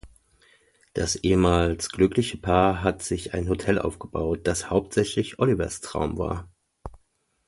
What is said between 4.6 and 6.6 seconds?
hauptsächlich Olivers Traum war.